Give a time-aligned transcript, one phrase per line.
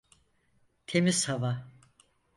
[0.87, 1.67] Temiz hava…